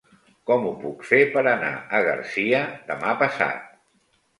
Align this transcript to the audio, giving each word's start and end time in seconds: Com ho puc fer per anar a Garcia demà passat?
Com 0.49 0.65
ho 0.69 0.71
puc 0.83 1.05
fer 1.11 1.21
per 1.37 1.45
anar 1.53 1.71
a 1.77 2.03
Garcia 2.11 2.67
demà 2.93 3.19
passat? 3.25 3.75